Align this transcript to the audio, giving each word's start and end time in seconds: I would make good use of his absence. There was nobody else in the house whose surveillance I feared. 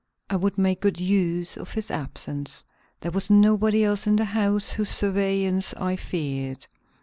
I 0.31 0.35
would 0.35 0.57
make 0.57 0.81
good 0.81 0.99
use 0.99 1.55
of 1.57 1.73
his 1.73 1.91
absence. 1.91 2.65
There 3.01 3.11
was 3.11 3.29
nobody 3.29 3.83
else 3.83 4.07
in 4.07 4.15
the 4.15 4.25
house 4.25 4.71
whose 4.71 4.89
surveillance 4.89 5.75
I 5.75 5.95
feared. 5.95 6.65